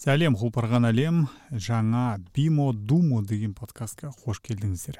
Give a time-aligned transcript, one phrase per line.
[0.00, 1.16] сәлем құлпырған әлем.
[1.52, 4.96] Жаңа бимо думо деген подкастқа қош келдіңіздер.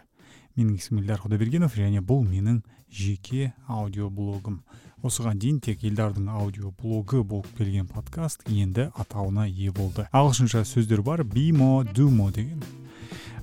[0.59, 2.59] Менің есімім элдар құдайбергенов және бұл менің
[2.93, 4.59] жеке аудиоблогым.
[5.01, 10.05] Осыған дейін тек елдардың аудиоблогы болып келген подкаст енді атауына ие болды.
[10.13, 12.61] Ағылшынша сөздер бар бимо думо деген.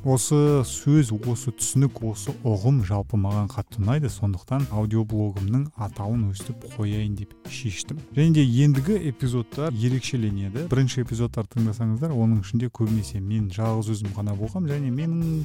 [0.07, 4.07] Осы сөз осы түсінік осы ұғым жалпы маған қатты ұнайды.
[4.11, 7.99] Сондықтан аудиоблогымның атауын өстіп қояйын деп шештім.
[8.15, 10.69] Және де ендігі эпизодтар ерекшеленеді.
[10.71, 15.43] Бірінші эпизодтарды тыңдасаңыздар оның ішінде көбінесе мен жалғыз өзім ғана болғам және менің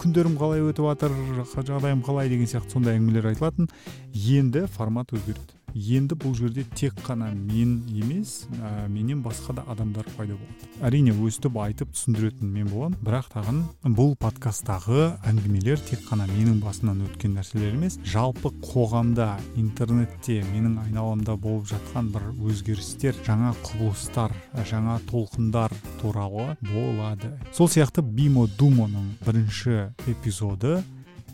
[0.00, 1.20] күндерім қалай өтіп жатыр
[1.68, 3.68] жағдайым қалай деген сияқты сондай әңгімелер айтылатын.
[4.14, 5.57] Енді формат өзгереді.
[5.78, 10.68] Енді бұл жерде тек қана мен емес ә, менен басқа да адамдар пайда болады.
[10.82, 13.62] Әрине өстіп айтып түсіндіретін мен боламын бірақ тағын
[13.96, 21.38] бұл подкасттағы әңгімелер тек қана менің басымнан өткен нәрселер емес жалпы қоғамда интернетте менің айналамда
[21.38, 24.34] болып жатқан бір өзгерістер жаңа құбылыстар
[24.68, 27.32] жаңа толқындар туралы болады.
[27.54, 30.80] Сол сияқты бимо думоның бірінші эпизоды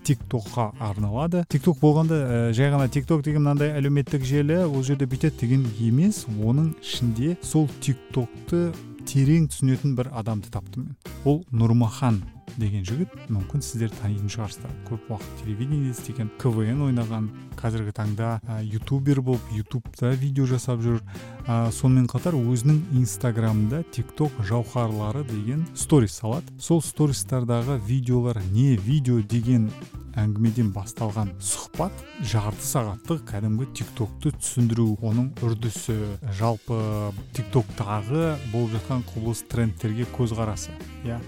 [0.04, 1.44] тик токқа арналады.
[1.48, 5.40] Тик ток болғанда ә, жай ғана тик ток деген мынандай әлеуметтік желі ол жерде бүйтеді
[5.46, 6.24] деген емес.
[6.28, 8.68] Оның ішінде сол тик токты
[9.08, 10.96] терең түсінетін бір адамды таптым мен.
[11.24, 12.22] Ол нұрмахан.
[12.60, 14.72] Деген жігіт мүмкін сіздер танитын шығарсыздар.
[14.88, 21.00] Көп уақыт телевидениеде істеген квн ойнаған қазіргі таңда ә, ютубер болып ютубта видео жасап жүр.
[21.46, 26.52] Ә, сонымен қатар өзінің инстаграмында тикток жауһарлары деген сторис салады.
[26.58, 29.70] Сол стористардағы видеолар не видео деген
[30.14, 35.96] әңгімеден басталған сұхбат жарты сағаттық кәдімгі тиктокты түсіндіру оның үрдісі.
[36.38, 36.78] Жалпы
[37.34, 40.70] тиктоктағы болып жатқан құбылыс трендтерге көзқарасы
[41.02, 41.18] иә.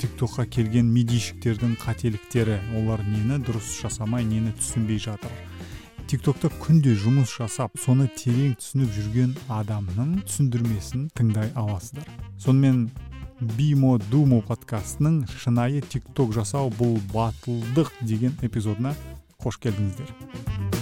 [0.00, 2.58] Тиктокқа келген мидийщиктердің қателіктері.
[2.78, 5.32] Олар нені дұрыс жасамай нені түсінбей жатыр?
[6.10, 12.06] Тиктокта күнде жұмыс жасап соны терең түсініп жүрген адамның түсіндірмесін тыңдай аласыздар.
[12.38, 12.86] Сонымен
[13.56, 18.94] бимо думо подкастының шынайы тикток жасау бұл батылдық деген эпизодына
[19.40, 20.73] қош келдіңіздер.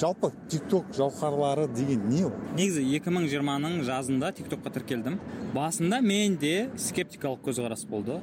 [0.00, 2.32] Жалпы тикток жауһарлары деген не ол?
[2.58, 5.20] Негізі 2020-ның жазында тиктокқа тіркелдім.
[5.54, 8.18] Басында менде скептикалық көзқарас болды.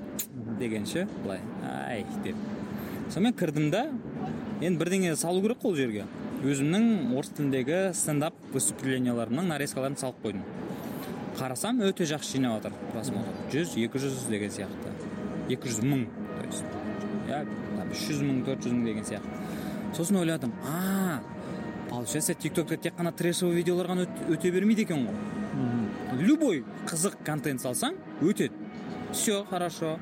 [0.59, 2.35] Дегенше былай ай деп.
[3.13, 3.85] Сонымен кірдім да
[4.59, 6.05] енді бірдеңе салу керек қой ол жерге.
[6.43, 10.43] Өзімнің орыс тіліндегі стендап выступленияларымның нарезкаларын салып қойдым.
[11.39, 13.35] Қарасам өте жақсы жинап жатыр просмотр.
[13.53, 14.91] Жүз екі жүз деген сияқты.
[15.49, 16.05] екі жүз мың
[16.37, 16.65] то есть.
[17.27, 17.45] Иә
[17.91, 19.39] үш жүз мың төрт жүз мың деген сияқты.
[19.95, 21.00] Сосын ойладым а
[22.01, 25.17] получается тиктокта тек қана трэшевый видеолар ғана өте бермейді екен ғой.
[26.17, 27.93] Любой қызық контент салсаң
[28.25, 28.55] өтеді.
[29.13, 29.99] Все хорошо.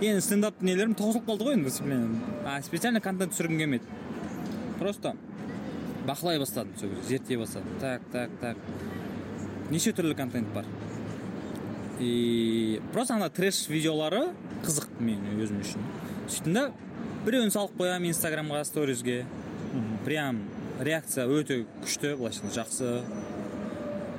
[0.00, 3.84] Енді стендап нелерім таусылып қалды ғой енді а специально контент түсіргім келмеді.
[4.78, 5.12] Просто
[6.06, 7.76] бақылай бастадым сол кезде зерттей бастадым.
[7.80, 8.56] Так так так.
[9.70, 10.64] Неше түрлі контент бар?
[11.98, 14.30] И просто ана трэш видеолары
[14.64, 15.84] қызық мен өзім үшін.
[16.30, 16.70] Сөйттім да
[17.26, 19.26] біреуін салып қоямын инстаграмға сторизге
[20.06, 20.40] прям
[20.80, 22.90] реакция өте күшті былайша жақсы.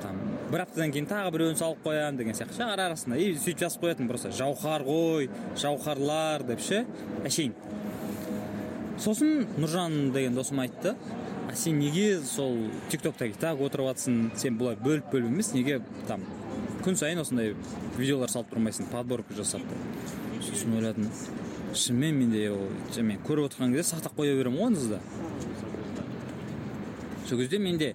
[0.02, 0.20] Там
[0.52, 2.58] бір аптадан кейін тағы біреуін салып қоямын деген сияқты.
[2.58, 5.30] Ше ара арасында и сөйтіп жазып қоятынмын просто жауһар ғой
[5.60, 6.84] жауһарлар деп ше
[7.26, 7.56] әшейін.
[9.02, 10.96] Сосын нұржан деген досым айтты
[11.50, 12.58] а сен неге сол
[12.90, 16.22] тик токта так отырып жатрсың сен былай бөліп бөліп емес неге там
[16.86, 17.56] күн сайын осындай
[17.98, 19.66] видеолар салып тұрмайсың подборка жасап?
[20.46, 21.10] Сосын ойладым
[21.74, 22.50] шынымен менде
[23.02, 25.00] мен көріп отырған кезде сақтап қоя беремін ғой ондызда
[27.32, 27.94] сол кезде менде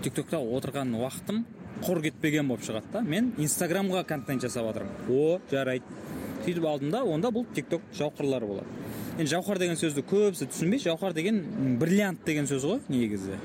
[0.00, 1.42] тик токта отырған уақытым
[1.84, 3.02] құр кетпеген болып шығады да.
[3.04, 5.84] Мен инстаграмға контент жасап жатырмын о жарайды.
[6.46, 8.78] Сөйтіп алдым да онда бұл тик ток жауһарлары болады.
[9.18, 11.42] Енді жауһар деген сөзді көбісі түсінбейді жауһар деген
[11.80, 13.36] бриллиант деген сөз ғой негізі.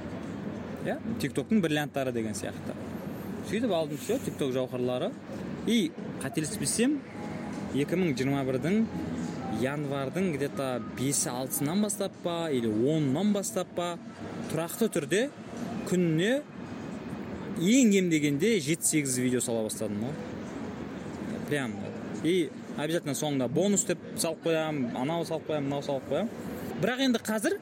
[0.86, 2.78] Иә тик токтың бриллианттары деген сияқты.
[3.50, 5.12] Сөйтіп алдым все тик ток жауһарлары.
[5.68, 5.92] И
[6.24, 7.02] қателеспесем
[7.74, 8.86] 2021-дің
[9.60, 13.98] январьдың где то бесі алтысынан бастап па или онынан бастап па
[14.52, 15.22] тұрақты түрде
[15.90, 16.42] күніне
[17.62, 20.16] ең кем дегенде жеті сегіз видео сала бастадым ғой
[21.50, 21.74] прям.
[22.24, 26.32] И обязательно соңында бонус деп салып қоямын анау салып қоямын мынау салып қоямын
[26.82, 27.58] бірақ енді қазір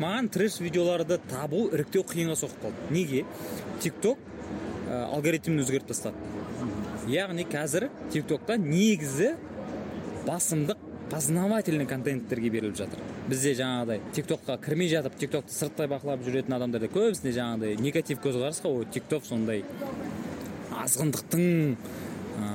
[0.00, 3.24] маған трэш видеоларды табу іріктеу қиынға соғып қалды неге?
[3.82, 4.18] Тик ток
[4.88, 6.16] ә, алгоритмін өзгертіп тастады.
[7.10, 9.34] Яғни қазір тик токта негізі
[10.26, 10.80] басымдық
[11.10, 13.02] познавательный контенттерге беріліп жатыр.
[13.26, 18.20] Бізде жаңағыдай тик токқа кірмей жатып тик токты сырттай бақылап жүретін адамдарда көбісінде жаңағыдай негатив
[18.22, 18.82] көзқарас қой.
[18.82, 19.64] Ой тик ток сондай
[20.76, 21.74] азғындықтың
[22.38, 22.50] ә,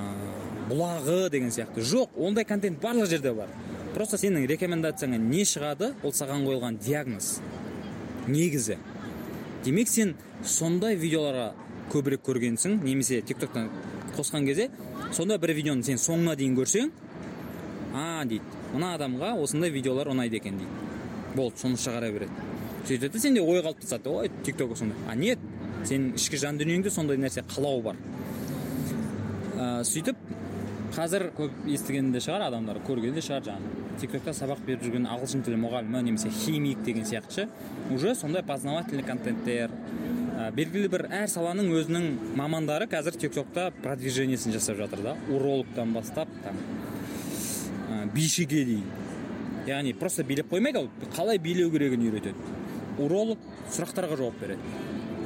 [0.70, 1.84] бұлағы деген сияқты.
[1.84, 3.52] Жоқ ондай контент барлық жерде бар.
[3.96, 7.42] Просто сенің рекомендацияңа не шығады ол саған қойылған диагноз
[8.32, 8.78] негізі.
[9.66, 10.16] Демек сен
[10.48, 11.52] сондай видеоларға
[11.92, 13.68] көбірек көргенсің немесе тик токтан
[14.16, 14.70] қосқан кезде
[15.12, 16.92] сондай бір видеоны сен соңына дейін көрсең
[17.94, 18.46] а дейді.
[18.74, 20.72] Мына адамға осындай видеолар ұнайды екен дейді.
[21.36, 22.50] Болды соны шығара береді.
[22.88, 24.98] Сөйтеді сенде ой қалыптасады ой тик ток сондай.
[25.10, 25.40] А нет
[25.86, 28.00] сенің ішкі жан дүниеңде сондай нәрсе қалау бар.
[29.58, 30.18] Ә, сөйтіп
[30.96, 33.78] қазір көп естіген де шығар адамдар көрген де шығар жаңағы.
[34.02, 37.50] Тик токта сабақ беріп жүрген ағылшын тілі мұғалімі немесе химик деген сияқты ше
[37.94, 39.72] уже сондай познавательный контенттер.
[40.42, 42.08] Ә, белгілі бір әр саланың өзінің
[42.40, 45.16] мамандары қазір тик токта продвижениесін жасап жатыр да.
[45.30, 46.58] Урологтан бастап там
[48.16, 49.10] бишіге дейін
[49.68, 52.58] яғни просто билеп қоймайды қалай билеу керегін үйретеді.
[53.02, 53.42] Уролог
[53.72, 54.62] сұрақтарға жауап береді.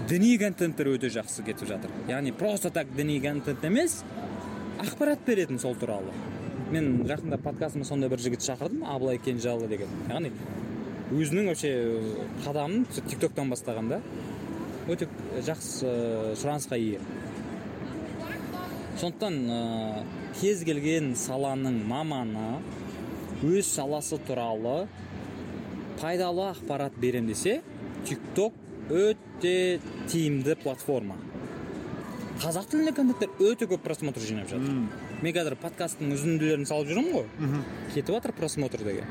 [0.10, 1.94] Діни контенттер өте жақсы кетіп жатыр.
[2.10, 4.02] Яғни просто так діни контент емес
[4.82, 6.14] ақпарат беретін сол туралы.
[6.72, 9.92] Мен жақында подкастыма сондай бір жігіт шақырдым абылай кенжалы деген.
[10.10, 10.32] Яғни
[11.16, 11.74] өзінің вообще
[12.46, 14.02] қадамын тик токтан бастаған да.
[14.90, 15.08] Өте
[15.46, 17.00] жақсы э, сұранысқа ие.
[19.00, 20.04] Сондықтан ә,
[20.40, 22.62] кез келген саланың маманы
[23.44, 24.88] өз саласы туралы
[26.00, 27.62] пайдалы ақпарат берем десе
[28.08, 28.54] тик ток
[28.90, 29.80] өте
[30.12, 31.16] тиімді платформа.
[32.42, 34.82] Қазақ тілінде контенттер өте көп просмотр жинап жатыр.
[35.24, 37.30] Мен қазір подкасттың үзінділерін салып жүрмін ғой.
[37.94, 39.08] Кетіп жатыр просмотр деген.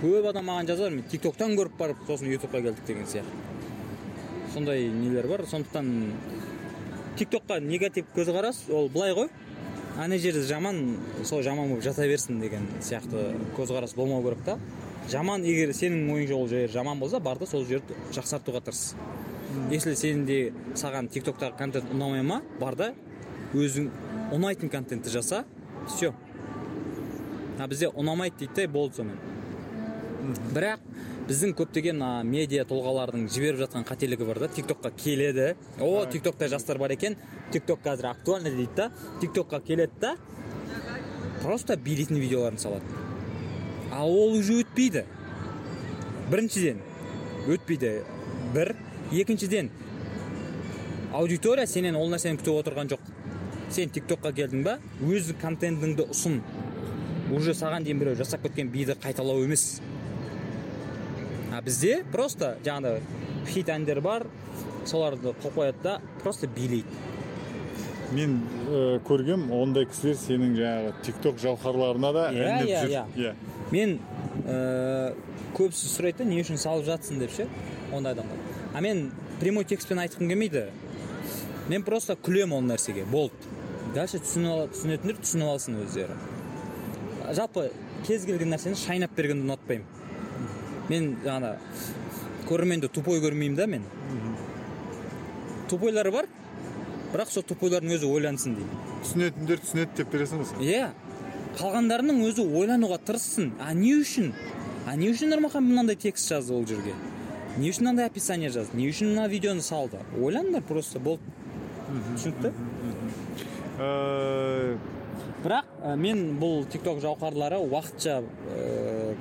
[0.00, 3.34] Көп адам маған жазады мен тик токтан көріп барып сосын ютубқа келдік деген сияқты.
[4.54, 5.44] Сондай нелер бар.
[5.50, 6.12] Сондықтан
[7.18, 9.28] тик токқа негатив көзқарас ол былай ғой.
[10.00, 14.58] Ана жері жаман сол жаман болып жата берсін деген сияқты көзқарас болмау керек та.
[15.10, 18.94] Жаман егер сенің ойыңша ол жер жаман болса бар да сол жерді жақсартуға тырыс.
[19.70, 22.92] Если сен де саған тик токтағы контент ұнамай ма бар да
[23.52, 23.90] өзің
[24.32, 25.44] ұнайтын контентті жаса
[25.88, 26.14] все
[27.58, 29.18] а бізде ұнамайды дейді де болды сонымен.
[30.54, 30.80] Бірақ
[31.32, 34.48] біздің көптеген медиа тұлғалардың жіберіп жатқан қателігі бар да.
[34.52, 35.54] Тик токқа келеді.
[35.80, 37.16] О тик токта жастар бар екен.
[37.52, 38.90] Тик ток қазір актуальный дейді да.
[39.20, 40.16] Тик токқа келеді да.
[41.42, 42.84] Просто билейтін видеоларын салады.
[43.90, 45.04] А ол уже өтпейді.
[46.30, 46.82] Біріншіден
[47.48, 48.02] өтпейді.
[48.54, 48.74] Бір.
[49.12, 49.70] Екіншіден
[51.12, 53.08] аудитория сенен ол нәрсені күтіп отырған жоқ.
[53.72, 56.40] Сен тик токқа келдің ба өз контентіңді ұсын.
[57.32, 59.80] Уже саған дейін біреу жасап кеткен биді қайталау емес.
[61.64, 63.00] Бізде просто жаңағыдай
[63.52, 64.26] хит әндер бар
[64.86, 66.88] соларды қойып қояды да просто билейді.
[68.12, 73.04] Мен ә, көргем ондай кісілер сенің жаңағы тик ток жауһарларына да Иә, иә, иә.
[73.16, 73.34] иә.
[73.70, 73.98] Мен
[74.44, 75.14] ә,
[75.56, 77.46] көбісі сұрайды да не үшін салып жатсың деп ше
[77.92, 78.36] ондай адамдар.
[78.74, 80.66] А мен прямой текстпен айтқым келмейді.
[81.68, 83.32] Мен просто күлемін ол нәрсеге болды.
[83.94, 86.16] Дальше түсінетіндер түсініп алсын өздері.
[87.32, 87.70] Жалпы
[88.06, 89.86] кез келген нәрсені шайнап бергенді ұнатпаймын.
[90.88, 91.56] Мен жаңағы
[92.48, 93.84] көрерменді тупой көрмеймін да мен.
[95.70, 96.28] Тупойлар бар
[97.12, 100.86] бірақ сол тупойлардың өзі ойлансын деймін түсінетіндер түсінеді деп бересің ғой иә
[101.58, 104.32] қалғандарының өзі ойлануға тырыссын а не үшін?
[104.88, 106.94] А не үшін нұрмахан мынандай текст жазды ол жерге?
[107.58, 108.78] Не үшін мынандай описание жазды?
[108.80, 110.00] Не үшін мына видеоны салды?
[110.16, 111.22] Ойланыңдар просто болды.
[112.16, 112.54] Түсінікті
[113.82, 114.76] Ә,
[115.42, 118.26] бірақ ә, мен бұл тик ток жауһарлары уақытша ә,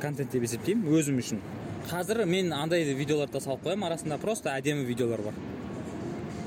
[0.01, 1.41] контент деп есептеймін өзім үшін.
[1.89, 3.87] Қазір мен андай видеоларды да салып қоямын.
[3.91, 5.37] Арасында просто әдемі видеолар бар.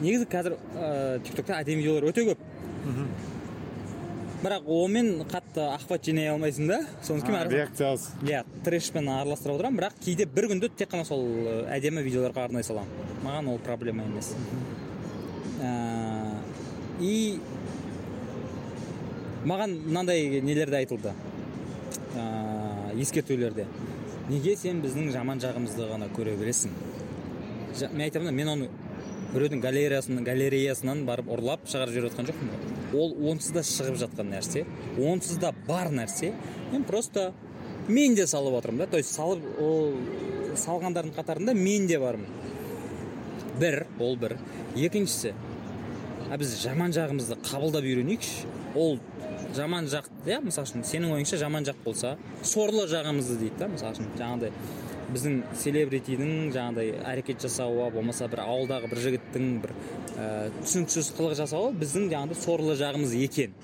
[0.03, 2.45] Негізі қазір ә, тик токта әдемі видеолар өте көп.
[4.45, 6.81] Бірақ онымен қатты охват жинай алмайсың да.
[7.07, 9.79] Соныкі а, реакция аз иә трэшпен араластыра отырамын.
[9.81, 12.91] Бірақ кейде бір күнде тек қана сол ә, әдемі видеоларға арнай саламын.
[13.25, 14.35] Маған ол проблема емес.
[15.65, 16.37] Ә,
[17.01, 17.41] и
[19.49, 21.15] маған мынандай нелерде айтылды.
[22.13, 22.29] Ә,
[23.01, 23.67] ескертулерде.
[24.29, 26.73] Неге сен біздің жаман жағымызды ғана көре бересің
[27.93, 28.69] мен айтамын да мен оны
[29.35, 34.65] біреудің галереясынан галереясынан барып ұрлап шығарып жіберіп жатқан жоқпын ол онсыз да шығып жатқан нәрсе
[34.99, 36.33] онсыз да бар нәрсе.
[36.73, 37.33] Мен просто
[37.89, 38.87] мен де салып отырмын да.
[38.87, 39.95] То есть салып ол
[40.55, 42.29] салғандардың қатарында мен де бармын.
[43.61, 44.37] Бір ол бір.
[44.77, 45.35] Екіншісі
[46.31, 48.47] а біз жаман жағымызды қабылдап үйренейікші.
[48.75, 48.99] Ол
[49.57, 53.95] жаман жақ иә мысалы үшін сенің ойыңша жаман жақ болса сорлы жағымызды дейді да мысалы
[53.95, 54.11] үшін.
[54.19, 54.53] Жаңағыдай
[55.15, 59.75] біздің селебритидің жаңағыдай әрекет жасауы болмаса бір ауылдағы бір жігіттің бір
[60.17, 60.29] ә,
[60.63, 63.55] түсініксіз қылық жасауы біздің жаңағыдай сорлы жағымыз екен.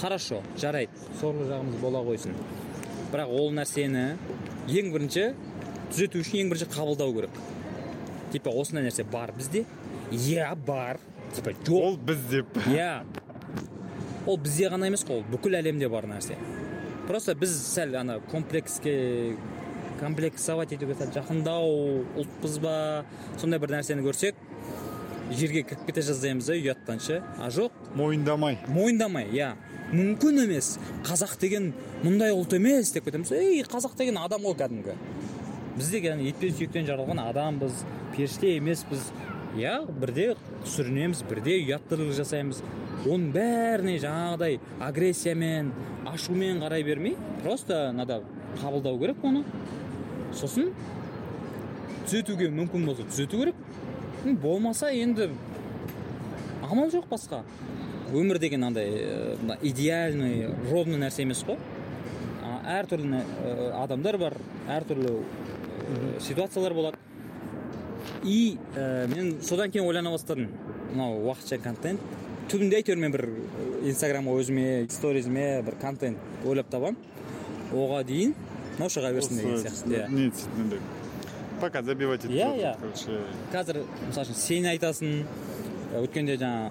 [0.00, 2.36] Хорошо жарайды сорлы жағымыз бола қойсын.
[3.10, 4.04] Бірақ ол нәрсені
[4.70, 5.32] ең бірінші
[5.90, 7.40] түзету үшін ең бірінші қабылдау керек.
[8.30, 9.64] Типа осындай нәрсе бар бізде?
[10.12, 11.00] Иә бар.
[11.34, 11.74] Типа жоқ.
[11.74, 12.60] Ол біз деп.
[12.70, 13.02] Иә.
[14.26, 16.36] Ол бізде ғана емес қой ол бүкіл әлемде бар нәрсе
[17.08, 19.36] просто біз сәл ана комплекске
[20.00, 22.74] комплексовать етуге сәл жақындау ұлтпыз ба
[23.40, 24.38] сондай бір нәрсені көрсек
[25.30, 29.52] жерге кіріп кете жаздаймыз да ұяттан ше а жоқ мойындамай мойындамай иә
[29.92, 30.74] мүмкін емес
[31.06, 31.72] қазақ деген
[32.04, 34.96] мұндай ұлт емес деп кетеміз ей қазақ деген адам ғой кәдімгі
[35.76, 37.84] біз де яғни ет пен сүйектен жаралған адамбыз
[38.16, 39.10] періште емеспіз
[39.58, 40.34] иә бірде
[40.74, 42.62] сүрінеміз бірде ұяттылық жасаймыз
[43.06, 45.72] оның бәріне жаңағыдай агрессиямен
[46.06, 48.22] ашумен қарай бермей просто надо
[48.60, 49.44] қабылдау керек оны.
[50.34, 50.70] Сосын
[52.06, 53.54] түзетуге мүмкін болса түзету керек.
[54.42, 55.30] Болмаса енді
[56.66, 57.42] амал жоқ басқа.
[58.12, 61.56] Өмір деген андай э, мына идеальный ровный нәрсе емес қой.
[62.66, 64.36] Әртүрлі э, адамдар бар
[64.68, 66.98] әртүрлі э, ситуациялар болады.
[68.24, 70.50] И э, мен содан кейін ойлана бастадым.
[70.92, 72.00] Мынау уақытша контент
[72.50, 73.24] түбінде әйтеуір мен бір
[73.86, 76.96] инстаграмға өзіме сторизіме бір контент ойлап табамын
[77.72, 78.34] оған дейін
[78.78, 80.80] мынау шыға берсін деген сияқты иә не
[81.60, 82.74] пока забивать етіп Иә, иә.
[82.80, 83.18] короче
[83.52, 85.10] қазір мысалы үшін сен айтасың
[86.00, 86.70] өткенде жаңа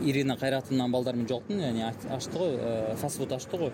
[0.00, 3.70] ирина қайратовнаның балдарымен жолықтым яғни аш- ашты ғой ә, фастфуд ашты ғой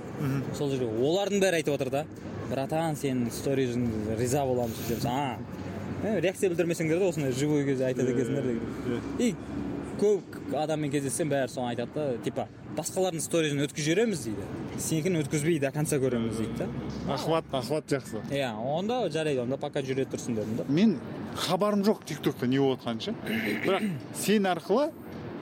[0.59, 2.05] сол жерде олардың бәрі айтып отыр да
[2.51, 3.87] братан сенің сторизің
[4.19, 5.39] риза боламыз деп а
[6.21, 9.35] реакция білдірмесеңдер де осындай живой кезде айтады екенсіңдер деген и
[10.01, 15.59] көп адаммен кездессем бәрі соны айтады да типа басқалардың сторизін өткізіп жібереміз дейді сенікін өткізбей
[15.63, 20.37] до конца көреміз дейді да охват охват жақсы иә онда жарайды онда пока жүре тұрсын
[20.37, 20.99] дедім да мен
[21.37, 23.15] хабарым жоқ тик токта не болып жатқанын ше
[23.65, 23.89] бірақ
[24.21, 24.91] сен арқылы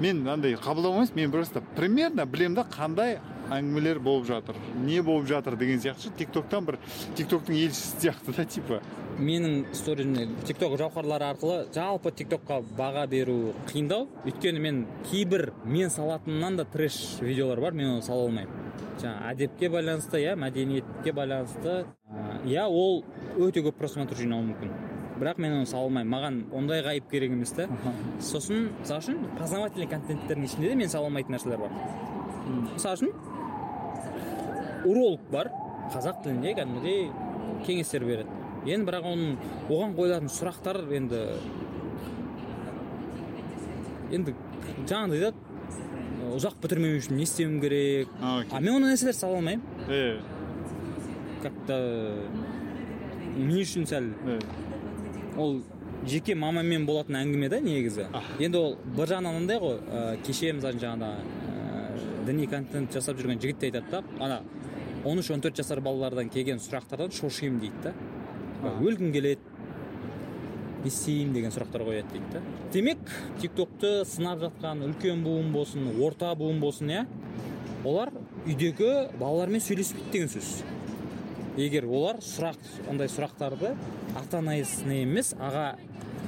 [0.01, 3.19] мен андай қабылдау емес мен просто примерно білемін да қандай
[3.53, 4.57] әңгімелер болып жатыр.
[4.85, 6.09] Не болып жатыр деген сияқты.
[6.09, 6.79] Ше тик токтан бір
[7.17, 8.81] тик токтың елшісі сияқты да типа.
[9.19, 14.09] Менің сторизімде тикток жауһарлары арқылы жалпы тиктокқа баға беру қиындау.
[14.27, 18.51] Өйткені мен кейбір мен салатыннан да трэш видеолар бар мен оны сала алмаймын.
[18.99, 21.85] Жаңағы әдепке байланысты иә мәдениетке байланысты.
[22.45, 23.05] Иә ол
[23.39, 24.75] өте көп просмотр жинауы мүмкін.
[25.21, 26.11] Бірақ мен оны сала алмаймын.
[26.11, 27.69] Маған ондай ғайып керек емес та
[28.19, 31.79] сосын мысалы үшін познавательный контенттердің ішінде де мен сала алмайтын нәрселер бар.
[32.75, 33.14] Мысалы үшін
[34.85, 35.51] уролог бар.
[35.93, 37.11] Қазақ тілінде кәдімгідей
[37.67, 38.41] кеңестер береді.
[38.65, 39.35] Енді бірақ оның
[39.69, 41.21] оған қойылатын сұрақтар енді
[44.15, 44.35] енді
[44.89, 45.33] жаңағыдай да
[46.35, 48.09] ұзақ бітірмеу үшін не істеуім керек?
[48.21, 49.63] А, мен ондай нәрселерді сала алмаймын.
[51.43, 51.77] Как то
[53.37, 54.11] мен үшін сәл.
[55.37, 55.61] Ол
[56.09, 58.09] жеке мамамен болатын әңгіме да негізі.
[58.39, 63.41] Енді ол бір жағынан андай ғой ә, кеше мысалы жаңағыда ә, діни контент жасап жүрген
[63.43, 64.43] жігіт те айтады да ана
[65.05, 67.93] он үш он төрт жасар балалардан келген сұрақтардан шошимын дейді да.
[68.81, 69.41] Өлгім келеді.
[70.85, 72.43] Не істеймін деген сұрақтар қояды дейді да.
[72.73, 72.99] Демек
[73.41, 77.05] тик токты сынап жатқан үлкен буын болсын орта буын болсын иә?
[77.85, 78.13] Олар
[78.47, 80.51] үйдегі балалармен сөйлеспейді деген сөз.
[81.57, 83.75] Егер олар сұрақ ондай сұрақтарды
[84.19, 85.75] ата анасына емес аға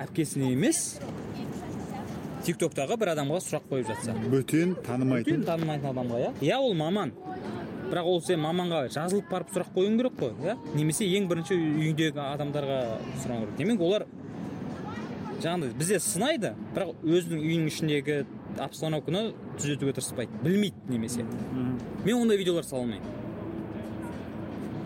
[0.04, 0.98] әпкесіне емес
[2.46, 4.14] тик токтағы бір адамға сұрақ қойып жатса.
[4.30, 5.42] Бөтен танымайтын.
[5.48, 6.32] Танымайтын адамға иә?
[6.46, 7.12] Иә ол маман.
[7.90, 10.56] Бірақ ол сен маманға жазылып барып сұрақ қоюың керек қой иә?
[10.74, 12.78] Немесе ең бірінші үйдегі адамдарға
[13.22, 13.56] сұрау керек.
[13.60, 14.06] Демек олар
[15.42, 18.18] жаңағыдай бізде сынайды бірақ өзінің үйінің ішіндегі
[18.62, 19.22] обстановканы
[19.60, 20.42] түзетуге тырыспайды.
[20.42, 21.26] Білмейді немесе.
[22.04, 23.06] Мен ондай видеолар сала алмаймын.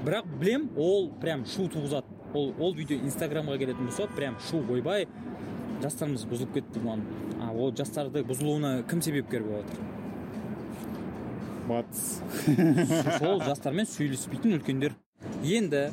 [0.04, 2.06] Бірақ білем ол прям шу туғызады.
[2.34, 5.08] Ол ол видео инстаграмға келетін болса прям шу ойбай
[5.82, 7.06] жастарымыз бұзылып кетті маған
[7.40, 9.99] а ол жастарды бұзылуына кім себепкер болып жатыр
[11.70, 12.20] батыс
[13.20, 14.96] сол жастармен сөйлеспейтін үлкендер.
[15.46, 15.88] Енді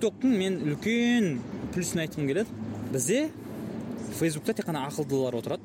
[0.00, 1.38] токтың мен үлкен
[1.74, 2.48] плюсын айтқым келеді.
[2.92, 3.28] Бізде
[4.18, 5.62] фейсбукта тек қана ақылдылар отырады.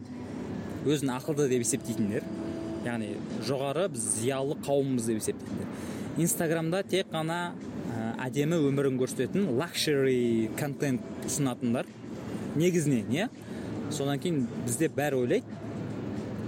[0.87, 2.25] Өзін ақылды деп есептейтіндер.
[2.83, 3.13] Яғни
[3.47, 5.71] жоғары біз зиялы қауымбыз деп есептейтіндер.
[6.19, 7.53] Инстаграмда тек қана
[7.95, 11.87] ә, әдемі өмірін көрсететін лакшери контент ұсынатындар.
[12.59, 13.29] Негізінен иә?
[13.91, 15.59] Содан кейін бізде бәрі ойлайды.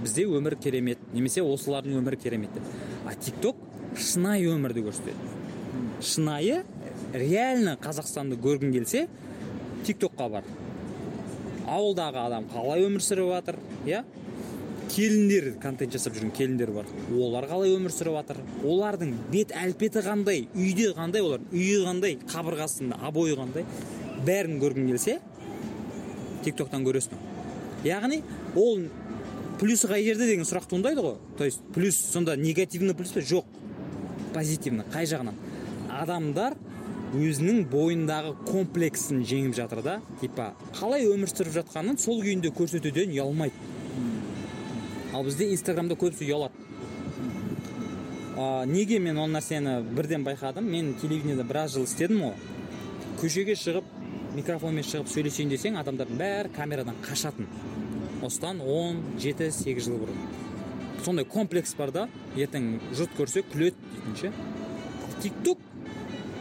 [0.02, 2.66] Бізде өмір керемет немесе осылардың өмірі керемет деп.
[3.06, 3.56] А тик ток
[3.96, 5.30] шынайы өмірді көрсетеді.
[6.02, 6.62] Шынайы
[7.12, 9.06] реально қазақстанды көргің келсе
[9.86, 10.48] тик токқа бар.
[11.66, 14.02] Ауылдағы адам қалай өмір сүріп жатыр иә?
[14.92, 16.88] Келіндер контент жасап жүрген келіндер бар.
[17.16, 18.42] Олар қалай өмір сүріп жатыр?
[18.66, 20.46] Олардың бет әлпеті қандай?
[20.52, 21.40] Үйде қандай олар?
[21.52, 22.18] Үйі қандай?
[22.28, 23.64] Қабырғасында обойы қандай?
[24.26, 25.20] Бәрін көргің келсе
[26.44, 27.16] тик токтан көресің.
[27.86, 28.20] Яғни
[28.58, 28.84] ол
[29.62, 31.16] плюсы қай жерде деген сұрақ туындайды ғой.
[31.38, 33.20] То есть плюс сонда негативный плюс па?
[33.22, 33.46] Жоқ.
[34.34, 34.84] Позитивный.
[34.90, 35.38] Қай жағынан?
[36.02, 36.56] Адамдар
[37.14, 40.00] өзінің бойындағы комплексін жеңіп жатыр да.
[40.20, 43.54] Типа қалай өмір сүріп жатқанын сол күйінде көрсетуден ұялмайды.
[45.12, 46.56] Ал бізде инстаграмда көбісі ұялады.
[48.66, 50.64] Неге мен ол нәрсені бірден байқадым?
[50.64, 52.34] Мен телевидениеде біраз жыл істедім ғой.
[53.20, 53.84] Көшеге шығып
[54.34, 57.46] микрофонмен шығып сөйлесейін десең адамдардың бәрі камерадан қашатын.
[58.26, 60.24] Осыдан 17-8 жыл бұрын.
[61.04, 64.32] Сондай комплекс бар да ертең жұрт көрсе күледі дейтін ше
[65.22, 65.34] тик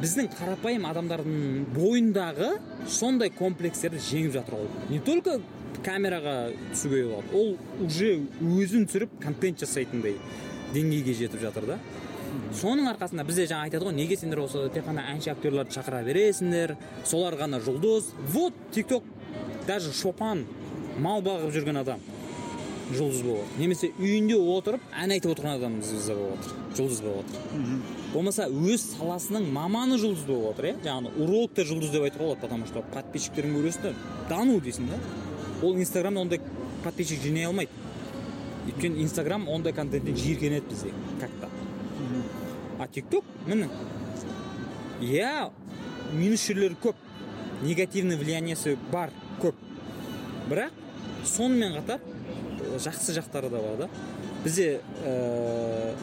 [0.01, 2.55] біздің қарапайым адамдардың бойындағы
[2.89, 4.69] сондай комплекстерді жеңіп жатыр ол.
[4.89, 5.37] Не только
[5.85, 10.15] камераға түсуге болады ол уже өзін түсіріп контент жасайтындай
[10.73, 11.77] деңгейге жетіп жатыр да.
[12.55, 16.75] Соның арқасында бізде жаңа айтады ғой неге сендер осы тек қана әнші актерларды шақыра бересіңдер
[17.05, 18.09] солар ғана жұлдыз.
[18.33, 19.03] Вот тик ток
[19.67, 20.45] даже шопан
[20.99, 22.01] мал бағып жүрген адам
[22.91, 27.29] жұлдыз болып отыр немесе үйінде отырып ән айтып отырған адам звезда болып отыр жұлдыз болып
[27.29, 27.77] отыр.
[28.13, 30.75] Болмаса өз саласының маманы жұлдыз болып отыр иә?
[30.83, 33.93] Жаңағы урологтар жұлдыз деп айтуға болады потому что подписчиктерін көресің да
[34.29, 34.99] дану дейсің да?
[35.61, 36.41] Ол инстаграмда ондай
[36.83, 37.71] подписчик жинай алмайды.
[38.67, 41.47] Өйткені инстаграм ондай контенттен жиіркенеді бізде как то
[42.79, 43.69] а тик ток міне.
[45.01, 45.51] Иә
[46.13, 46.95] минус жерлері көп.
[47.61, 49.11] Негативный влияниясы бар.
[50.51, 50.71] Бірақ
[51.25, 53.89] сонымен қатар э, жақсы жақтары да бар да.
[54.43, 55.93] Бізде ә,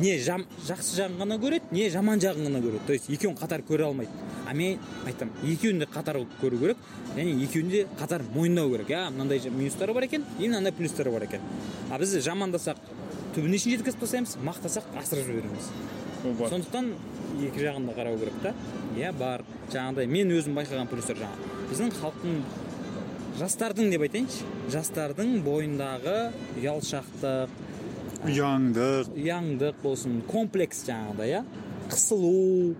[0.00, 2.86] не жам, жақсы жағын ғана көреді не жаман жағын ғана көреді.
[2.86, 4.10] То есть екеуін қатар көре алмайды.
[4.46, 6.78] А мен айтамын екеуін де қатар көру керек
[7.16, 8.90] және екеуін де қатар мойындау керек.
[8.90, 11.40] Иә мынандай минустары бар екен и мынандай плюстары бар екен.
[11.90, 12.78] А біз жамандасақ
[13.36, 15.70] түбіне шейін жеткізіп тастаймыз мақтасақ асырып жібереміз.
[16.22, 16.92] Сондықтан
[17.42, 18.54] екі жағын да қарау керек та.
[18.96, 19.42] Иә бар.
[19.72, 21.48] Жаңағыдай мен өзім байқаған плюстар жаңағы.
[21.70, 22.36] Біздің халықтың
[23.40, 24.44] жастардың деп айтайыншы.
[24.72, 26.16] Жастардың бойындағы
[26.60, 27.60] ұялшақтық
[28.28, 31.42] ұяңдық ұяңдық болсын комплекс жаңағыдай иә?
[31.90, 32.74] Қысылу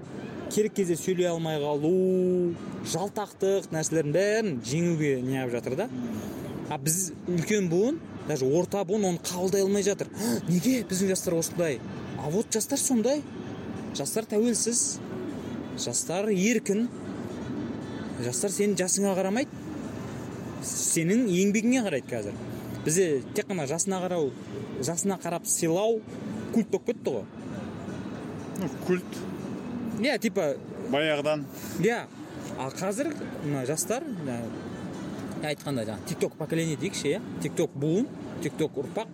[0.52, 2.54] керек кезде сөйлей алмай қалу
[2.92, 5.88] жалтақтық нәрселердің бәрін жеңуге неғып жатыр да?
[6.70, 10.08] А біз үлкен буын даже орта буын оны қабылдай алмай жатыр.
[10.14, 11.80] «Һ, неге біздің жастар осындай?
[12.22, 13.22] А вот жастар сондай.
[13.98, 15.00] Жастар тәуелсіз.
[15.78, 16.86] Жастар еркін.
[18.22, 19.61] Жастар сенің жасыңа қарамайды.
[20.66, 22.36] Сенің еңбегіңе қарайды қазір.
[22.84, 24.30] Бізде тек қана жасына қарау
[24.82, 26.00] жасына қарап сыйлау
[26.54, 27.24] культ болып кетті ғой.
[28.60, 29.20] Ну культ.
[30.00, 30.54] Иә типа
[30.90, 31.46] баяғыдан.
[31.80, 32.04] иә.
[32.58, 33.12] А қазір
[33.44, 34.04] мына жастар
[35.42, 37.20] айтқанда жаңағы тик ток поколение дейікші иә.
[37.42, 38.08] Тик ток буын
[38.42, 39.08] тик ток ұрпақ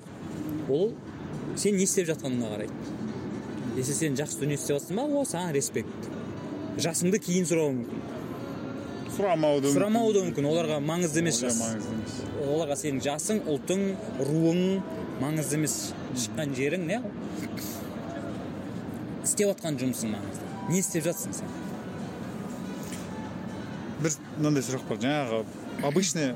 [0.68, 0.94] ол
[1.56, 2.72] сен не істеп жатқаныңа қарайды.
[3.76, 6.08] Если сен жақсы дүние істеп жатсың ба о саған респект.
[6.78, 8.17] Жасыңды кейін сұрауы мүмкін.
[9.18, 11.58] Сұрамауы да сұрамауы да мүмкін оларға маңызды емес жас.
[11.58, 12.18] маңызды емес.
[12.46, 13.82] Оларға сенің жасың ұлтың
[14.28, 14.60] руың
[15.22, 15.76] маңызды емес.
[16.14, 17.00] Шыққан жерің не?
[19.26, 20.52] Істеп жатқан жұмысың маңызды.
[20.70, 21.56] Не істеп жатсың сен?
[24.04, 25.02] Бір мынандай сұрақ бар.
[25.02, 25.42] Жаңағы
[25.88, 26.34] обычный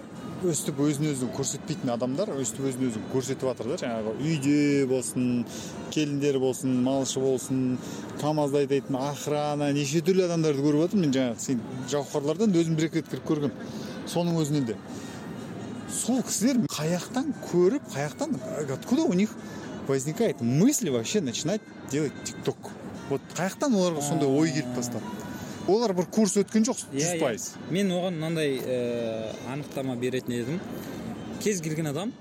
[0.50, 5.44] өстіп өзін өзі көрсетпейтін адамдар өстіп өзін өзі көрсетіп жатыр да жаңағы үйде болсын
[5.94, 7.78] келіндер болсын малшы болсын
[8.20, 12.88] камазды айдайтын охрана неше түрлі адамдарды көріп жатырмын мен жаңағы сен жауһарлардан да өзім бір
[12.88, 13.72] екі рет кіріп көргенмін.
[14.10, 14.76] Соның өзінен де.
[15.92, 18.38] Сол кісілер қаяқтан көріп қаяқтан
[18.72, 19.30] откуда у них
[19.86, 22.56] возникает мысль вообще начинать делать тик ток
[23.10, 25.21] вот қаяқтан оларға сондай ой келіп бастады
[25.68, 27.20] олар бір курс өткен жоқ Иә, жүз иә.
[27.20, 27.46] пайыз.
[27.70, 30.60] Мен оған мынандай ә, анықтама беретін едім.
[31.42, 32.12] Кез келген адам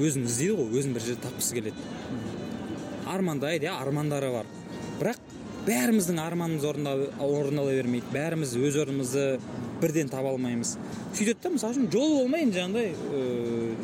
[0.00, 1.76] өзін іздейді ғой өзін бір жерде тапқысы келеді.
[3.06, 4.46] Армандайды иә армандары бар.
[5.00, 5.16] Бірақ
[5.66, 8.06] бәріміздің арманымыз орындала, бермейді.
[8.12, 9.24] Бәріміз өз орнымызды
[9.80, 10.76] бірден таба алмаймыз.
[11.14, 13.22] Сөйтеді да мысалы үшін жол болмай енді жаңағыдай ә,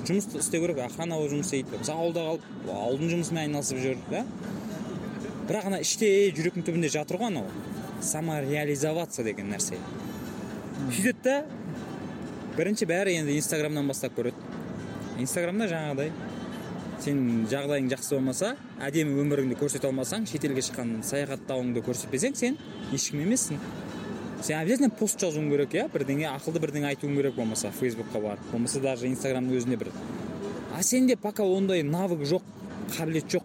[0.09, 0.79] жұмыс істеу керек.
[0.87, 1.81] Охрана болып жұмыс істейді.
[1.81, 4.25] Мысалы ауылда қалып ауылдың жұмысымен айналысып жүр да?
[5.49, 7.51] Бірақ ана іште жүректің түбінде жатыр ғой анау.
[8.03, 9.79] Самореализоваться деген нәрсе.
[10.91, 11.37] Сөйтеді да
[12.57, 14.37] бірінші бәрі енді инстаграмнан бастап көреді.
[15.21, 16.13] Инстаграмда жаңағыдай
[17.05, 22.57] сен жағдайың жақсы болмаса әдемі өміріңді көрсете алмасаң шетелге шыққан саяхаттауыңды көрсетпесең сен
[22.93, 23.61] ешкім емессің.
[24.43, 25.87] Сен обязательно пост жазуың керек иә?
[25.93, 28.51] Бірдеңе ақылды бірдеңе айтуың керек болмаса фейсбукқа барып.
[28.53, 29.93] Болмаса даже инстаграмның өзінде бір.
[30.77, 32.43] А сенде пока ондай навык жоқ
[32.99, 33.45] қабілет жоқ.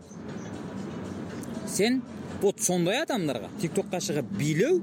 [1.67, 2.01] Сен
[2.41, 4.81] вот сондай адамдарға тик токқа шығып билеу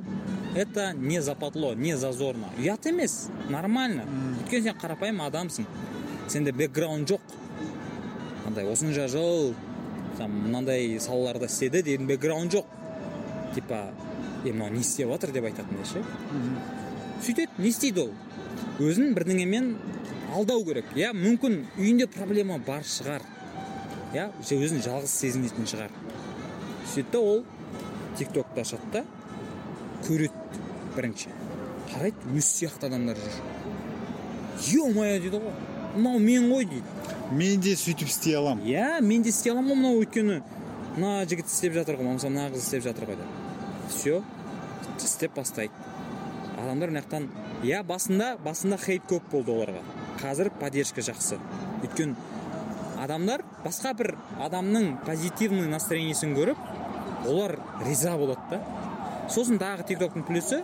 [0.54, 4.06] это не западло не зазорно ұят емес нормально.
[4.42, 5.66] Өйткені сен қарапайым адамсың.
[6.28, 7.20] Сенде бэкграунд жоқ.
[8.46, 9.54] Андай осынша жыл
[10.18, 12.66] там мынандай салаларда істеді деген бэкграунд жоқ.
[13.54, 13.90] Типа
[14.44, 16.04] е мынау не істеп жатыр деп айтатындай ше.
[17.24, 18.12] Сөйтеді не істейді ол.
[18.78, 19.74] Өзін бірдеңемен
[20.34, 20.86] алдау керек.
[20.94, 23.22] Иә мүмкін үйінде проблема бар шығар.
[24.14, 25.92] Иә өзін жалғыз сезінетін шығар.
[26.94, 27.44] Сөйтеді да ол
[28.18, 29.04] тик токты ашады да
[30.06, 30.62] көреді
[30.96, 31.32] бірінші.
[31.88, 33.40] Қарайды өз сияқты адамдар жүр.
[34.58, 35.52] Е мое дейді ғой.
[35.96, 36.84] Мынау мен ғой дейді.
[37.32, 38.64] Мен де сөйтіп істей аламын.
[38.66, 39.76] Иә мен де істей аламын ғой.
[39.76, 40.40] Мынау өйткені
[40.96, 43.36] мына жігіт істеп жатыр ғой болмаса мына қыз істеп жатыр ғой деп.
[43.88, 44.22] Все
[44.98, 45.72] істеп бастайды.
[46.58, 47.28] Адамдар мына жақтан
[47.62, 49.84] иә басында басында хейт көп болды оларға.
[50.22, 51.38] Қазір поддержка жақсы.
[51.84, 52.16] Өйткені
[52.98, 56.58] адамдар басқа бір адамның позитивный настроениесін көріп
[57.26, 58.60] олар риза болады да.
[59.28, 60.62] Сосын тағы тик токтың плюсы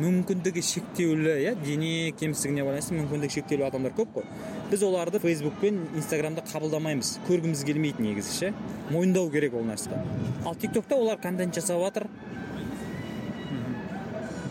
[0.00, 4.26] мүмкіндігі шектеулі иә дене кемістігіне байланысты мүмкіндігі шектеулі адамдар көп қой.
[4.70, 7.18] Біз оларды фейсбук пен инстаграмда қабылдамаймыз.
[7.28, 8.52] Көргіміз келмейді негізі ше.
[8.90, 10.00] Мойындау керек ол нәрсені.
[10.46, 12.08] Ал тик токта олар контент жасап жатыр.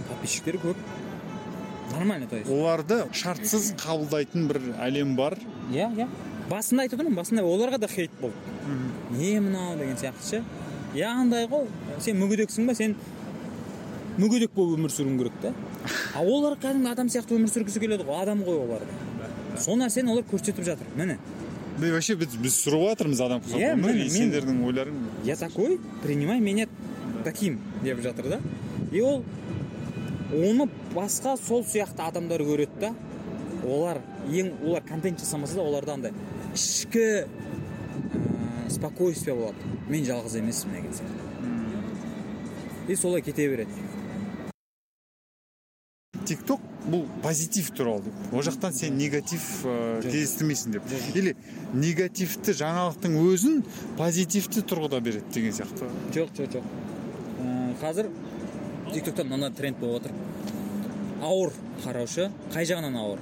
[0.10, 0.78] Подписчиктері көп.
[1.92, 2.50] Нормально то есть.
[2.52, 5.38] Оларды шартсыз қабылдайтын бір әлем бар.
[5.72, 6.08] Иә иә.
[6.50, 8.36] Басында айтып отырмын басында оларға да хейт болды.
[9.12, 10.44] Не мынау деген сияқты ше.
[10.96, 11.68] Иә андай ғой
[12.00, 12.96] сен мүгедексің ба сен
[14.20, 15.54] мүгедек болып өмір сүруің керек та
[16.16, 18.86] а олар кәдімгі адам сияқты өмір сүргісі келеді ғой адам ғой олар.
[19.60, 20.88] Сол нәрсені олар көрсетіп жатыр.
[20.96, 21.18] Міне.
[21.80, 26.68] И вообще біз біз сұрап жатырмыз адам Иә, міне, сендердің ойларың я такой принимай меня
[27.24, 28.40] таким деп жатыр да.
[28.92, 29.24] И ол
[30.34, 32.94] оны басқа сол сияқты адамдар көреді да.
[33.64, 36.14] Олар ең олар контент жасамаса да оларда андай
[36.54, 37.26] ішкі
[38.80, 39.56] спокойствие болады.
[39.90, 41.22] Мен жалғыз емеспін деген сияқты.
[42.88, 43.72] И солай кете береді.
[46.26, 48.06] Тик ток бұл позитив туралы.
[48.06, 50.84] Деп ол жақтан сен негатив ә, кездестірмейсің деп.
[51.18, 51.36] Или
[51.74, 53.64] негативті жаңалықтың өзін
[53.98, 55.90] позитивті тұрғыда береді деген сияқты.
[56.16, 56.70] Жоқ жоқ жоқ.
[57.44, 58.12] Ә, қазір
[58.94, 60.16] тик токта мынандай тренд болып отыр.
[61.22, 62.30] Ауыр қараушы.
[62.54, 63.20] Қай жағынан ауыр?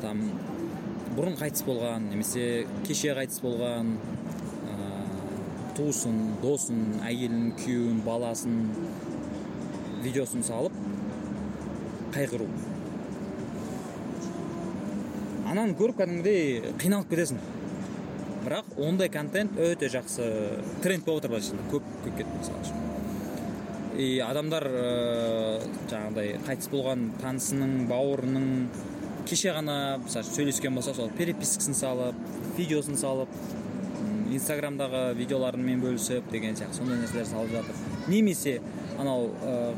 [0.00, 0.24] Там
[1.16, 3.96] бұрын қайтыс болған немесе кеше қайтыс болған
[4.70, 4.74] ә,
[5.78, 8.60] туысын досын әйелін күйеуін баласын
[10.04, 10.76] видеосын салып
[12.14, 12.46] қайғыру.
[15.50, 17.40] Ананы көріп кәдімгідей қиналып кетесің.
[18.44, 20.28] Бірақ ондай контент өте жақсы
[20.84, 22.86] тренд болып отыр былайша көп көп кетті мысалы үшін.
[23.98, 28.46] И адамдар ыыы жаңағыдай қайтыс болған танысының бауырының
[29.28, 32.16] кеше ғана мысалы сөйлескен болса сол перепискасын салып
[32.58, 33.28] видеосын салып
[34.30, 37.78] инстаграмдағы видеоларымен бөлісіп деген сияқты сондай нәрселер салып жатыр.
[38.08, 38.60] Немесе
[38.98, 39.74] анау ә,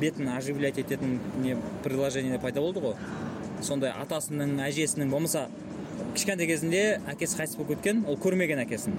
[0.00, 2.96] бетін оживлять ететін не приложение пайда болды ғой.
[3.62, 5.48] Сондай атасының әжесінің болмаса
[6.14, 8.96] кішкентай кезінде әкесі қайтыс болып кеткен ол көрмеген әкесін.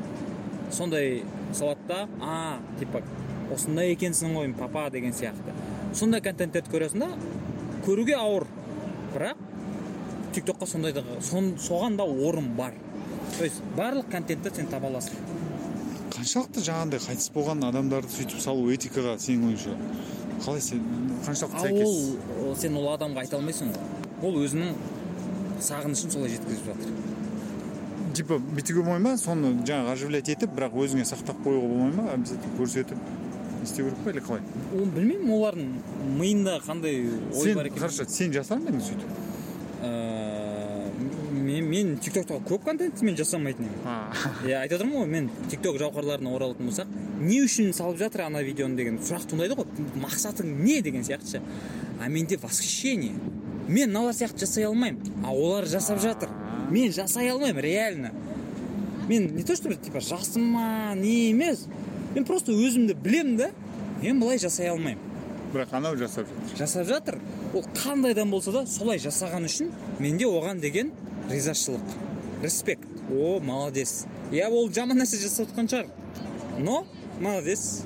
[0.71, 3.01] Сондай салады да а типа
[3.55, 5.55] осындай екенсің ғой папа деген сияқты.
[5.95, 7.09] Сондай контенттерді көресің да
[7.87, 8.45] көруге ауыр.
[9.13, 9.37] Бірақ
[10.33, 12.73] тик токқа сондай да сон, соған да орын бар.
[13.37, 15.17] То есть барлық контентті сен таба аласың.
[16.13, 19.75] Қаншалықты жаңағындай қайтыс болған адамдарды сөйтіп салу этикаға сенің ойыңша?
[20.43, 20.81] Қалай сен
[21.25, 22.17] қаншалықты ал сәйкес?
[22.45, 24.27] ол сен ол адамға айта алмайсың ғой.
[24.27, 24.73] Ол өзінің
[25.63, 26.93] сағынышын солай жеткізіп жатыр.
[28.15, 29.17] Типа бүйтуге болмай ма?
[29.21, 32.11] Соны жаңағы оживлять етіп бірақ өзіңе сақтап қоюға болмай ма?
[32.13, 32.97] Обязательно көрсетіп.
[33.59, 34.41] Не істеу керек па или қалай?
[34.73, 35.73] Оны білмеймін олардың
[36.19, 37.01] миында қандай
[37.33, 37.79] ой бар екенін.
[37.79, 39.27] хорошо сен жасар ма едің сөйтіп
[39.79, 40.91] Ә,
[41.31, 43.85] мен мен тик токтағы көп контентті мен жасамайтын едім.
[44.43, 46.87] Иә айтып отырмын ғой мен тик ток жауһарларына оралатын болсақ
[47.21, 49.65] не үшін салып жатыр ана видеоны деген сұрақ туындайды ғой.
[50.03, 51.41] Мақсатың не деген сияқты ше.
[52.01, 53.13] А менде восхищение.
[53.69, 56.29] Мен мыналар сияқты жасай алмаймын а олар жасап жатыр.
[56.69, 58.11] Мен жасай алмаймын реально.
[59.07, 61.67] Мен не то что типа жасым ма не емес.
[62.15, 63.49] Мен просто өзімді білемін да
[64.01, 65.01] мен былай жасай алмаймын.
[65.53, 66.57] Бірақ анау жасап жатыр.
[66.57, 67.19] Жасап жатыр.
[67.53, 70.91] Ол қандайдан болса да солай жасаған үшін менде оған деген
[71.29, 71.81] ризашылық
[72.43, 72.85] респект.
[73.09, 74.05] О молодец.
[74.31, 75.87] Иә ол жаман нәрсе жасап жатқан шығар.
[76.59, 76.85] Но
[77.19, 77.81] молодец.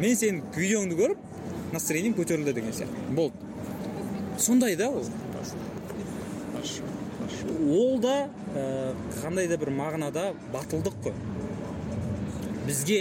[0.00, 3.14] Мен сенің видеоңды көріп настроением көтерілді деген сияқты.
[3.16, 3.36] Болды.
[4.38, 5.04] Сондай да ол.
[7.72, 11.14] Ол да ә, қандай да бір мағынада батылдық қой.
[12.66, 12.98] Бізге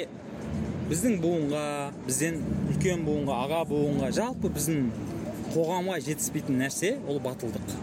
[0.89, 1.65] біздің буынға
[2.07, 4.89] бізден үлкен буынға аға буынға жалпы біздің
[5.53, 7.75] қоғамға жетіспейтін нәрсе ол батылдық.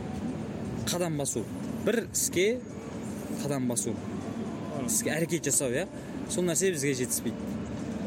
[0.89, 1.45] Қадам басу.
[1.85, 2.61] Бір іске
[3.43, 3.95] қадам басу.
[4.87, 5.87] Іске әрекет жасау иә?
[6.33, 7.37] Сол нәрсе бізге жетіспейді.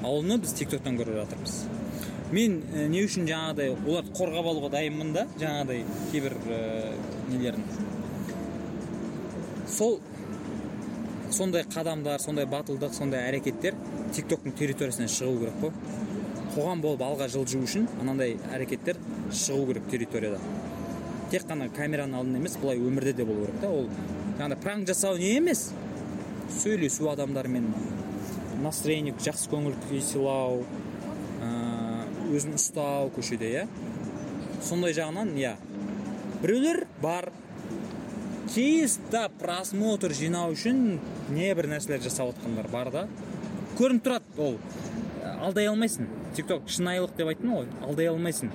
[0.03, 1.59] Ал оны біз тик токтан көріп жатырмыз.
[2.31, 6.61] Мен ә, не үшін жаңағыдай оларды қорғап алуға дайынмын да жаңағыдай кейбір ә,
[7.29, 7.65] нелерін?
[9.69, 9.99] Сол
[11.31, 13.75] сондай қадамдар сондай батылдық сондай әрекеттер
[14.15, 15.71] тик токтың территориясынан шығу керек қой.
[16.55, 18.99] Қоғам болып алға жылжу үшін анандай әрекеттер
[19.31, 20.39] шығу керек территорияда.
[21.31, 23.87] Тек қана камераның алдында емес былай өмірде де болу керек та ол.
[24.37, 25.69] Жаңағыдай пранк жасау не емес.
[26.61, 27.69] Сөйлесу адамдармен
[28.63, 30.65] настроение жақсы көңіл күй сыйлау
[32.31, 33.67] өзін ұстау көшеде иә.
[34.63, 35.55] Сондай жағынан иә.
[36.41, 37.31] Біреулер бар
[38.53, 40.97] чисто просмотр жинау үшін
[41.31, 43.05] небір нәрселер жасап жатқандар бар да.
[43.79, 44.59] Көрініп тұрады ол.
[45.41, 46.09] Алдай алмайсың.
[46.35, 48.51] Тик ток шынайылық деп айттым ғой алдай алмайсың.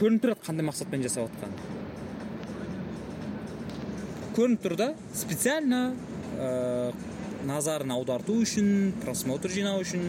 [0.00, 1.76] Көрініп тұрады қандай мақсатпен жасап жатқаны
[4.36, 5.94] көрініп тұр да специально
[6.36, 6.92] ә,
[7.48, 10.04] назарын аударту үшін просмотр жинау үшін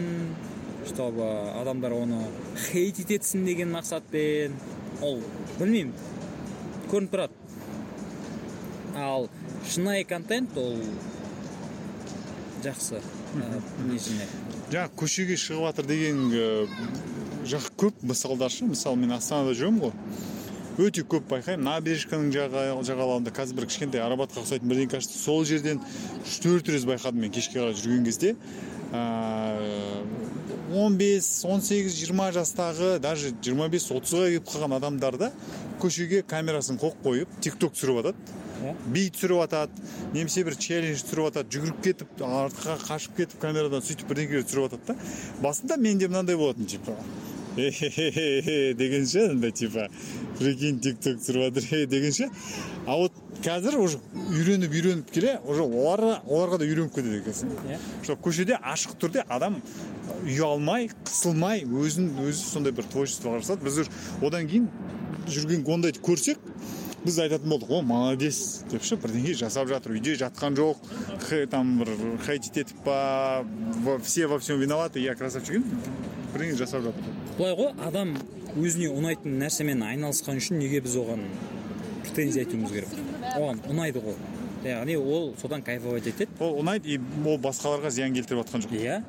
[0.88, 1.24] чтобы
[1.56, 2.20] адамдар оны
[2.68, 4.54] хейтить етсін деген мақсатпен.
[5.04, 5.20] Ол
[5.58, 5.94] білмеймін.
[6.92, 7.37] Көрініп тұрады.
[9.04, 9.28] Ал
[9.68, 10.76] шынайы контент ол
[12.64, 14.26] жақсы ә, несіне
[14.72, 16.16] жаңағы көшеге шығып жатыр деген
[17.48, 19.94] жақ көп мысалдар ше мысалы мен астанада жүремін ғой.
[20.78, 21.64] Өте көп байқаймын.
[21.66, 22.30] Набережканың
[22.86, 25.80] жағалауында қазір бір кішкентай арабатқа ұқсайтын бірдеңе ашты сол жерден
[26.22, 28.36] үш төрт рет байқадым мен кешке қарай жүрген кезде.
[30.78, 35.32] Он бес он сегіз жиырма жастағы даже жиырма бес отызға келіп қалған адамдар да
[35.80, 38.47] көшеге камерасын қойып қойып тик ток түсіріп жатады
[38.86, 44.10] би түсіріп жатады немесе бір челлендж түсіріп жатады жүгіріп кетіп артқа қашып кетіп камерадан сөйтіп
[44.10, 44.96] бірдеңелер түсіріп жатады да.
[45.42, 46.96] Басында менде мынандай болатын типа.
[47.56, 49.88] Дегенше андай типа.
[50.38, 52.30] Прикинь тик ток түсіріп жатыр дегенше
[52.86, 53.12] а вот
[53.44, 53.98] қазір уже
[54.32, 57.50] үйреніп үйреніп келе уже оларға оларға да үйреніп кетеді екенсің.
[57.68, 57.78] Иә.
[58.02, 59.60] Что көшеде ашық түрде адам
[60.24, 63.90] ұялмай қысылмай өзін өзі сондай бір творчествоға жасады біз
[64.24, 64.70] одан кейін
[65.28, 66.40] жүрген ондайды көрсек
[67.04, 70.82] біз айтатын болдық о молодец деп ше бірдеңе жасап жатыр үйде жатқан жоқ
[71.50, 71.92] там бір
[72.26, 73.44] хейтить етіп па
[74.02, 75.62] все во всем виноваты я красавчик
[76.32, 77.12] бірдеңе жасап жатыр.
[77.38, 78.16] Былай ғой адам
[78.56, 81.22] өзіне ұнайтын нәрсемен айналысқан үшін неге біз оған
[82.02, 82.96] претензия айтуымыз керек?
[83.36, 84.18] Оған ұнайды ғой.
[84.66, 86.34] Яғни ол содан кайфовать етеді.
[86.42, 88.74] Ол ұнайды и ол басқаларға зиян келтіріп жатқан жоқ.
[88.74, 89.02] Иә.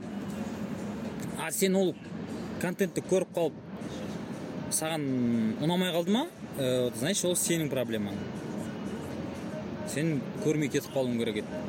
[1.42, 1.96] А сен ол
[2.62, 3.58] контентті көріп қалып
[4.76, 5.04] саған
[5.64, 6.28] ұнамай қалды ма?
[6.58, 8.16] Ә, значит ол сенің проблемаң.
[9.90, 11.62] Сен көрмей кетіп қалуың керек еді.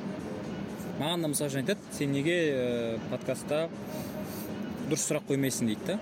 [1.01, 3.69] Маған да мысалы үшін айтады сен неге ә, подкастта
[4.91, 5.99] дұрыс сұрақ қоймайсың дейді да?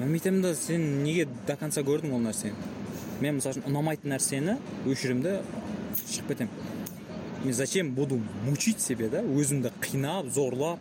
[0.00, 2.70] Мен айтамын да сен неге до конца көрдің ол нәрсені
[3.22, 4.56] мен мысалы үшін ұнамайтын нәрсені
[4.90, 5.36] өшіремін да
[6.08, 6.72] шығып кетемін
[7.44, 9.22] мен зачем буду мучить себе да?
[9.22, 10.80] Өзімді қинап зорлап.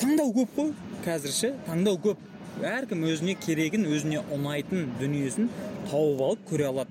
[0.00, 0.72] Таңдау көп қой
[1.04, 1.52] қазір ше?
[1.66, 2.22] Таңдау көп.
[2.64, 5.50] Әркім өзіне керегін өзіне ұнайтын дүниесін
[5.90, 6.90] тауып алып көре алады.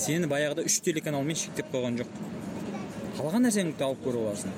[0.00, 2.10] Сені баяғыда үш телеканалмен шектеп қойған жоқ
[3.16, 4.54] қалаған нәрсеңді тауып көре аласың?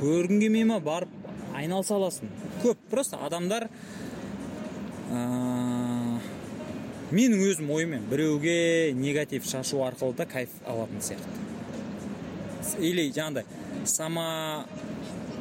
[0.00, 0.78] Көргің келмей ма?
[0.82, 1.10] Барып
[1.54, 2.30] айналыса аласың?
[2.62, 2.78] Көп.
[2.90, 3.68] Просто адамдар
[5.10, 5.20] ә,
[7.10, 11.46] менің өзім ойыммен біреуге негатив шашу арқылы да кайф алатын сияқты.
[12.78, 13.44] Или жаңағыдай
[13.86, 14.66] сама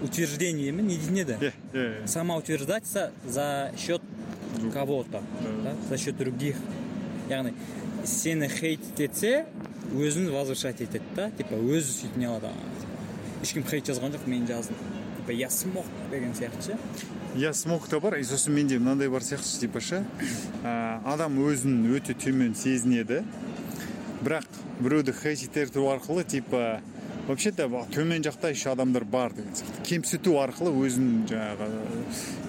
[0.01, 1.39] утверждение ме не дейтін еді?
[1.41, 4.01] Иә иә самоутверждаться за счет
[4.74, 5.22] кого то
[5.63, 6.56] да, за счет других.
[7.30, 7.54] Яғни
[8.06, 9.45] сені хейтить етсе
[9.93, 12.50] өзін возвышать етеді да типа өзі сөйтіне алады.
[13.43, 14.76] Ешкім хейт жазған жоқ мен жаздым.
[15.19, 16.78] Типа я смог деген сияқты ше.
[17.36, 20.04] Я смог та бар и сосын менде мынандай бар сияқты типа ше.
[20.63, 23.22] Адам өзін өте төмен сезінеді.
[24.26, 26.82] Бірақ біреуді хейтить ету арқылы типа
[27.29, 29.83] вообще то төмен жақта еще адамдар бар деген сияқты.
[29.85, 31.67] Кемсіту арқылы өзін жаңағы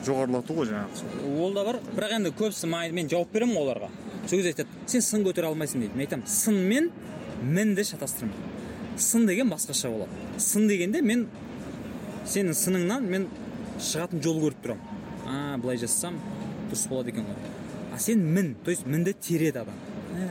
[0.06, 3.90] жоғарылату ғой жаңағы ол да бар бірақ енді көбісі мен жауап беремін оларға.
[4.26, 5.94] Сол кезде айтады сен сын көтере алмайсың дейді.
[5.94, 6.90] Мен айтамын сын мен
[7.42, 10.10] мінді шатастырмаймын сын деген басқаша болады.
[10.38, 11.28] Сын дегенде мен
[12.24, 13.28] сенің сыныңнан мен
[13.78, 15.00] шығатын жол көріп тұрамын.
[15.28, 16.16] А былай жасасам
[16.70, 17.60] дұрыс болады екен ғой
[17.92, 19.74] а сен мін то есть мінді тереді адам.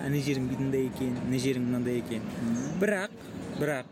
[0.06, 2.22] Ана жерің мынандай екен мына жерің мынандай екен
[2.82, 3.14] бірақ
[3.60, 3.86] бірақ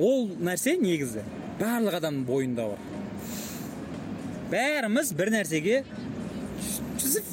[0.00, 1.24] ол нәрсе негізі
[1.60, 2.80] барлық адамның бойында бар.
[4.50, 5.82] Бәріміз бір нәрсеге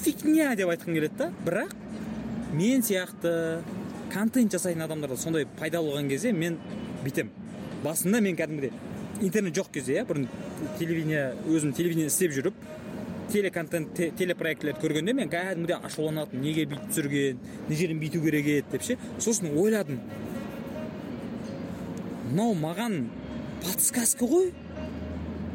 [0.04, 1.32] фигня деп айтқым келеді да.
[1.46, 1.74] Бірақ
[2.54, 3.62] мен сияқты
[4.14, 6.60] контент жасайтын адамдар сондай пайдалы болған кезде мен
[7.06, 7.32] бүйтемін.
[7.84, 8.72] Басында мен кәдімгідей
[9.22, 10.28] интернет жоқ кезде иә бұрын
[10.78, 12.54] телевидение өзім телевидение істеп жүріп
[13.32, 18.86] телеконтент телепроектілерді көргенде мен кәдімгідей ашуланатынмын неге бүйтіп түсірген мына жерін бүйту керек еді деп
[18.88, 20.00] ше сосын ойладым.
[22.30, 23.08] Мынау маған
[23.64, 24.52] подсказка ғой.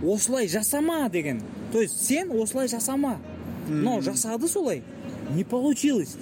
[0.03, 1.41] Осылай жасама деген.
[1.73, 3.19] То есть сен осылай жасама.
[3.69, 4.83] Мынау жасады солай.
[5.31, 6.17] Не получилось.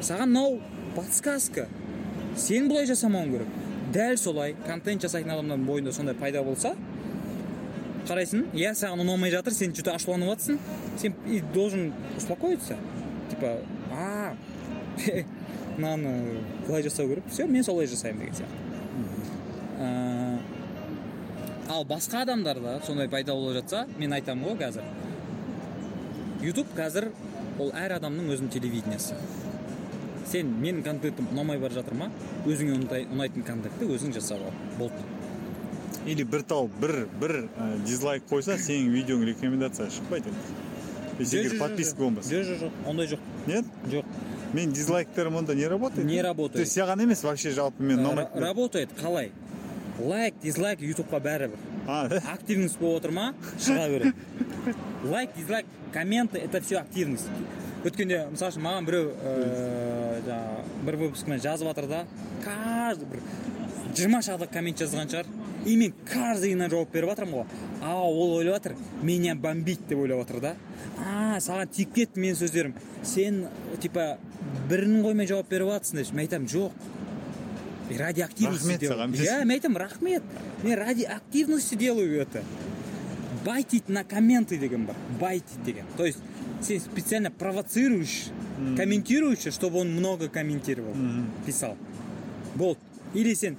[0.00, 0.60] Саған мынау
[0.96, 1.68] подсказка.
[2.36, 3.58] Сен бұлай жасамауың керек.
[3.94, 6.76] Дәл солай контент жасайтын адамдардың бойында сондай пайда болса
[8.10, 8.48] қарайсың?
[8.58, 10.58] Иә саған ұнамай жатыр сен че то ашуланып жатрсың
[10.98, 12.76] сен и должен успокоиться.
[13.30, 13.58] Типа
[13.92, 14.34] а
[15.76, 17.24] мынаны былай жасау керек.
[17.30, 18.70] Все мен солай жасаймын деген сияқты.
[21.70, 24.82] Ал басқа адамдарда сондай пайда болып жатса мен айтамын ғой қазір.
[26.42, 27.12] Ютуб қазір
[27.60, 29.14] ол әр адамның өзінің телевидениесі.
[30.26, 32.10] Сен менің контентім ұнамай бара жатыр ма?
[32.46, 34.54] Өзіңе ұнайтын контентті өзің жасап ал.
[34.78, 35.06] Болды.
[36.06, 40.32] Или бір тал бір бір ә, дизлайк қойса сенің видеоң рекомендацияға шықпайды.
[41.20, 43.20] Енді егер подписка болмаса жоқ жоқ жоқ ондай жоқ.
[43.46, 43.64] Нет?
[43.92, 44.04] Жоқ.
[44.52, 46.06] Мен дизлайктерім онда не работает?
[46.06, 49.30] Не то работает есть саған емес вообще жалпы мен ұнамайды работает қалай?
[50.00, 51.58] Лайк дизлайк ютубқа бәрібір.
[52.32, 53.34] Активность болып отыр ма?
[53.60, 54.14] Шыға береді
[55.04, 57.28] лайк дизлайк комменты это все активность.
[57.84, 62.00] Өткенде мысалы үшін маған біреу ыыы жаңағы бір выпускіме жазып жатыр да
[62.44, 63.22] каждый бір
[63.96, 65.26] жиырма шақты коммент жазған шығар.
[65.66, 67.46] И мен каждыйына жауап беріп жатырмын ғой
[67.82, 70.54] а ол ойлап жатыр меня бомбить деп ойлап жатыр да.
[70.98, 72.74] А саған тиіп кетті менің сөздерім.
[73.04, 73.46] Сен
[73.80, 74.18] типа
[74.70, 76.72] бірін қоймай жауап беріп жатрсың деп мен айтамын жоқ
[77.98, 80.22] ради активности рахмет саған иә мен айтамын рахмет
[80.62, 82.42] мен ради активности делаю это.
[83.44, 85.86] Байтить на комменты деген бар байтить деген.
[85.96, 86.18] То есть
[86.62, 88.28] сен специально провоцируешь
[88.76, 90.94] комментирующего чтобы он много комментировал
[91.46, 91.76] писал.
[92.54, 92.80] Болды
[93.14, 93.56] или сен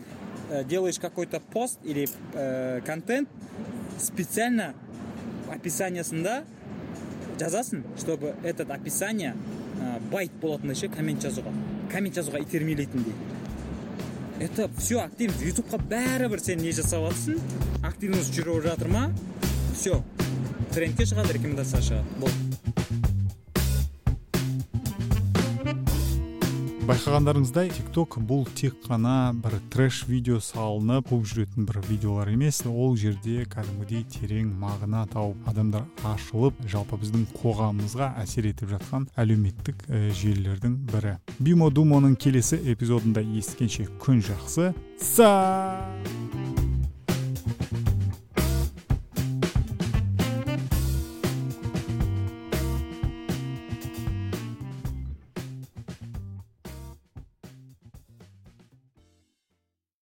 [0.64, 3.30] делаешь какой-то пост или э, контент
[4.00, 4.74] специально
[5.52, 6.44] описаниясында
[7.42, 9.36] жазасың чтобы этот описание
[9.82, 11.52] ә, байт болатындай ше коммент жазуға.
[11.92, 13.14] Коммент жазуға итермелейтіндей
[14.42, 17.38] это все активность ютубқа бәрібір сен не жасап жатрсың
[17.86, 19.04] активность жүріп жатыр ма?
[19.76, 20.02] Все
[20.74, 22.18] трендке шығады рекомендация шығады.
[22.24, 22.51] Болды.
[26.92, 32.60] Байқағандарыңыздай тикток бұл тек қана бір трэш видео салынып қуып жүретін бір видеолар емес.
[32.68, 39.86] Ол жерде кәдімгідей терең мағына тауып адамдар ашылып жалпы біздің қоғамымызға әсер етіп жатқан әлеуметтік
[39.88, 41.16] ә, желілердің бірі.
[41.40, 44.74] Бимо думоның келесі эпизодында ескенше күн жақсы.
[45.00, 45.32] Са